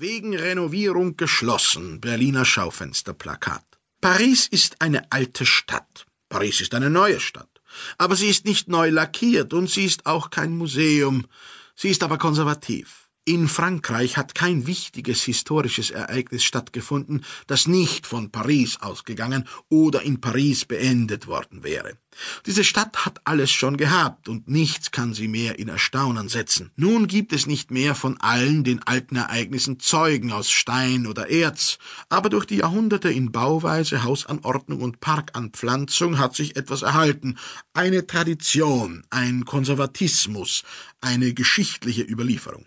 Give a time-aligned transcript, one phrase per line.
[0.00, 2.00] Wegen Renovierung geschlossen.
[2.00, 3.64] Berliner Schaufensterplakat.
[4.00, 6.06] Paris ist eine alte Stadt.
[6.28, 7.60] Paris ist eine neue Stadt.
[7.96, 11.26] Aber sie ist nicht neu lackiert und sie ist auch kein Museum.
[11.74, 13.07] Sie ist aber konservativ.
[13.28, 20.22] In Frankreich hat kein wichtiges historisches Ereignis stattgefunden, das nicht von Paris ausgegangen oder in
[20.22, 21.98] Paris beendet worden wäre.
[22.46, 26.70] Diese Stadt hat alles schon gehabt, und nichts kann sie mehr in Erstaunen setzen.
[26.76, 31.76] Nun gibt es nicht mehr von allen den alten Ereignissen Zeugen aus Stein oder Erz,
[32.08, 37.36] aber durch die Jahrhunderte in Bauweise, Hausanordnung und Parkanpflanzung hat sich etwas erhalten,
[37.74, 40.62] eine Tradition, ein Konservatismus,
[41.02, 42.64] eine geschichtliche Überlieferung.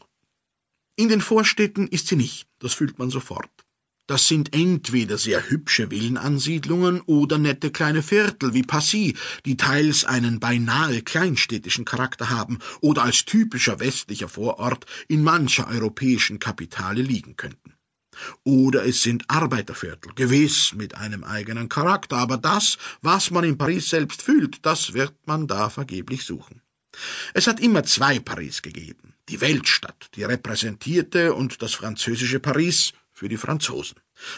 [1.01, 3.49] In den Vorstädten ist sie nicht, das fühlt man sofort.
[4.05, 10.39] Das sind entweder sehr hübsche Villenansiedlungen oder nette kleine Viertel wie Passy, die teils einen
[10.39, 17.73] beinahe kleinstädtischen Charakter haben oder als typischer westlicher Vorort in mancher europäischen Kapitale liegen könnten.
[18.43, 23.89] Oder es sind Arbeiterviertel, gewiss mit einem eigenen Charakter, aber das, was man in Paris
[23.89, 26.61] selbst fühlt, das wird man da vergeblich suchen.
[27.33, 29.11] Es hat immer zwei Paris gegeben.
[29.30, 33.97] Die Weltstadt, die repräsentierte, und das französische Paris für die Franzosen.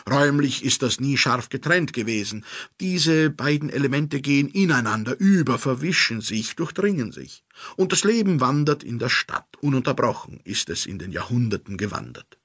[0.09, 2.45] Räumlich ist das nie scharf getrennt gewesen.
[2.80, 7.44] Diese beiden Elemente gehen ineinander über, verwischen sich, durchdringen sich.
[7.76, 9.48] Und das Leben wandert in der Stadt.
[9.61, 12.38] Ununterbrochen ist es in den Jahrhunderten gewandert.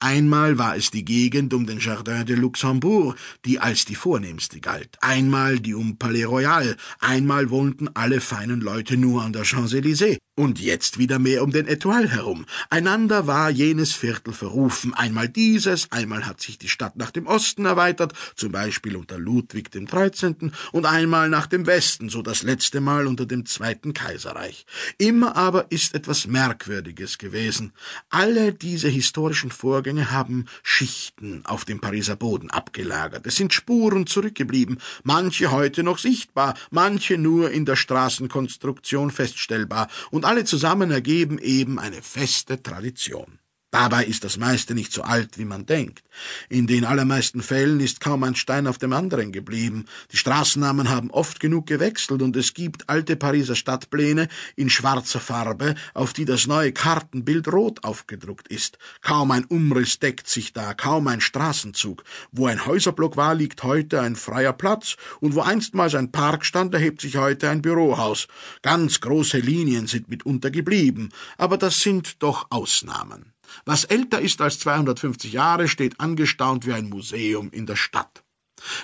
[0.00, 4.98] Einmal war es die Gegend um den Jardin de Luxembourg, die als die vornehmste galt,
[5.00, 10.60] einmal die um Palais Royal, einmal wohnten alle feinen Leute nur an der Champs-Élysées, und
[10.60, 12.46] jetzt wieder mehr um den Etoile herum.
[12.70, 17.64] Einander war jenes Viertel verrufen, einmal dieses, einmal hat sich die Stadt nach dem Osten
[17.64, 22.80] erweitert, zum Beispiel unter Ludwig dem 13., und einmal nach dem Westen, so das letzte
[22.80, 24.66] Mal unter dem Zweiten Kaiserreich.
[24.98, 27.72] Immer aber ist etwas Merkwürdiges gewesen.
[28.10, 33.26] Alle diese historischen Vorgänge haben Schichten auf dem Pariser Boden abgelagert.
[33.26, 40.23] Es sind Spuren zurückgeblieben, manche heute noch sichtbar, manche nur in der Straßenkonstruktion feststellbar, und
[40.24, 43.38] und alle zusammen ergeben eben eine feste Tradition.
[43.74, 46.04] Dabei ist das meiste nicht so alt, wie man denkt.
[46.48, 49.86] In den allermeisten Fällen ist kaum ein Stein auf dem anderen geblieben.
[50.12, 55.74] Die Straßennamen haben oft genug gewechselt und es gibt alte Pariser Stadtpläne in schwarzer Farbe,
[55.92, 58.78] auf die das neue Kartenbild rot aufgedruckt ist.
[59.00, 62.04] Kaum ein Umriss deckt sich da, kaum ein Straßenzug.
[62.30, 66.74] Wo ein Häuserblock war, liegt heute ein freier Platz und wo einstmals ein Park stand,
[66.74, 68.28] erhebt sich heute ein Bürohaus.
[68.62, 71.08] Ganz große Linien sind mitunter geblieben,
[71.38, 73.33] aber das sind doch Ausnahmen.
[73.64, 78.24] Was älter ist als 250 Jahre, steht angestaunt wie ein Museum in der Stadt.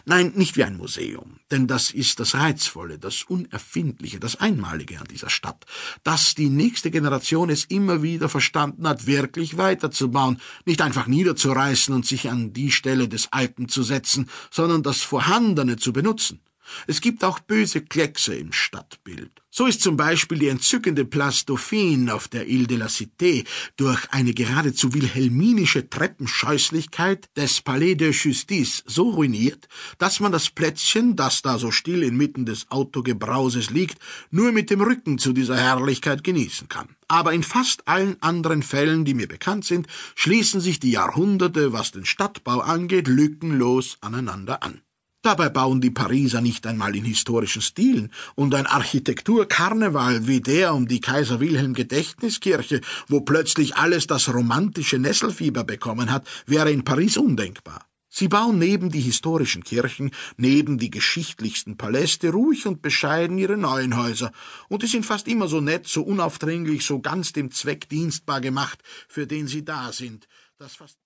[0.05, 5.07] Nein, nicht wie ein Museum, denn das ist das Reizvolle, das Unerfindliche, das Einmalige an
[5.07, 5.65] dieser Stadt,
[6.05, 12.07] dass die nächste Generation es immer wieder verstanden hat, wirklich weiterzubauen, nicht einfach niederzureißen und
[12.07, 16.41] sich an die Stelle des Alten zu setzen, sondern das Vorhandene zu benutzen.
[16.87, 19.31] Es gibt auch böse Kleckse im Stadtbild.
[19.53, 23.45] So ist zum Beispiel die entzückende Place Dauphine auf der Ile de la Cité
[23.77, 31.17] durch eine geradezu wilhelminische Treppenscheußlichkeit des Palais de Justice so ruiniert, dass man das Plätzchen,
[31.17, 33.99] das da so still inmitten des Autogebrauses liegt,
[34.31, 36.95] nur mit dem Rücken zu dieser Herrlichkeit genießen kann.
[37.09, 41.91] Aber in fast allen anderen Fällen, die mir bekannt sind, schließen sich die Jahrhunderte, was
[41.91, 44.81] den Stadtbau angeht, lückenlos aneinander an.
[45.23, 50.89] Dabei bauen die Pariser nicht einmal in historischen Stilen, und ein Architekturkarneval wie der um
[50.89, 57.19] die Kaiser Wilhelm Gedächtniskirche, wo plötzlich alles das romantische Nesselfieber bekommen hat, wäre in Paris
[57.19, 57.85] undenkbar.
[58.09, 63.99] Sie bauen neben die historischen Kirchen, neben die geschichtlichsten Paläste ruhig und bescheiden ihre neuen
[63.99, 64.33] Häuser,
[64.69, 68.83] und die sind fast immer so nett, so unaufdringlich, so ganz dem Zweck dienstbar gemacht,
[69.07, 70.27] für den sie da sind,
[70.59, 70.99] dass fast